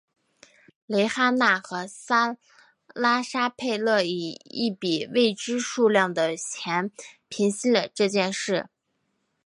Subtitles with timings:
[0.87, 1.87] 蕾哈娜和
[2.95, 6.91] 拉沙佩勒以一笔未知数量的钱
[7.29, 8.65] 平息了这件事情。